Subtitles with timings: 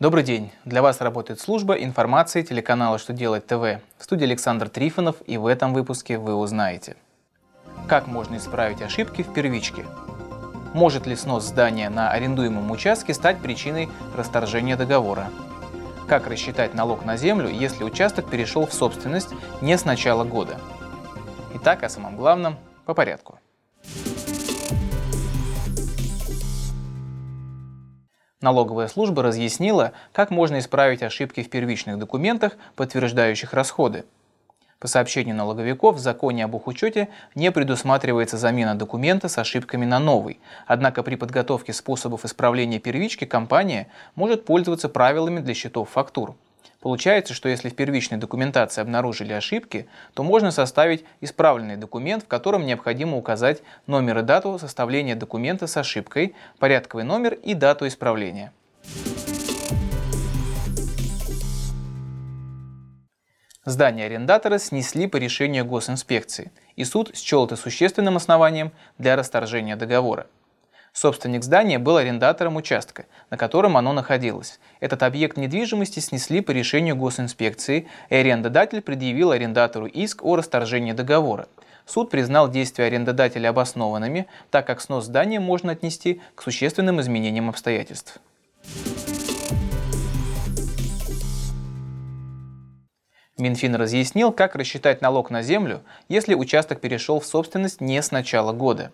[0.00, 0.52] Добрый день!
[0.64, 3.82] Для вас работает служба информации телеканала «Что делать ТВ».
[3.98, 6.94] В студии Александр Трифонов и в этом выпуске вы узнаете.
[7.88, 9.84] Как можно исправить ошибки в первичке?
[10.72, 15.30] Может ли снос здания на арендуемом участке стать причиной расторжения договора?
[16.06, 19.30] Как рассчитать налог на землю, если участок перешел в собственность
[19.60, 20.60] не с начала года?
[21.56, 23.40] Итак, о самом главном по порядку.
[28.40, 34.04] Налоговая служба разъяснила, как можно исправить ошибки в первичных документах, подтверждающих расходы.
[34.78, 40.38] По сообщению налоговиков, в законе об учете не предусматривается замена документа с ошибками на новый.
[40.68, 46.36] Однако при подготовке способов исправления первички компания может пользоваться правилами для счетов фактур.
[46.80, 52.66] Получается, что если в первичной документации обнаружили ошибки, то можно составить исправленный документ, в котором
[52.66, 58.52] необходимо указать номер и дату составления документа с ошибкой, порядковый номер и дату исправления.
[63.64, 70.26] Здание арендатора снесли по решению госинспекции, и суд счел это существенным основанием для расторжения договора.
[70.92, 74.58] Собственник здания был арендатором участка, на котором оно находилось.
[74.80, 81.48] Этот объект недвижимости снесли по решению госинспекции, и арендодатель предъявил арендатору иск о расторжении договора.
[81.86, 88.18] Суд признал действия арендодателя обоснованными, так как снос здания можно отнести к существенным изменениям обстоятельств.
[93.38, 98.52] Минфин разъяснил, как рассчитать налог на землю, если участок перешел в собственность не с начала
[98.52, 98.90] года.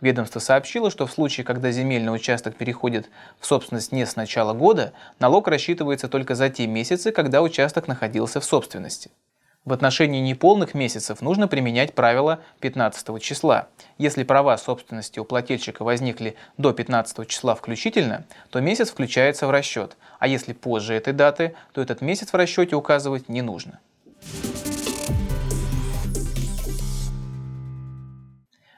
[0.00, 3.08] Ведомство сообщило, что в случае, когда земельный участок переходит
[3.40, 8.40] в собственность не с начала года, налог рассчитывается только за те месяцы, когда участок находился
[8.40, 9.10] в собственности.
[9.64, 13.66] В отношении неполных месяцев нужно применять правило 15 числа.
[13.98, 19.96] Если права собственности у плательщика возникли до 15 числа включительно, то месяц включается в расчет,
[20.20, 23.80] а если позже этой даты, то этот месяц в расчете указывать не нужно.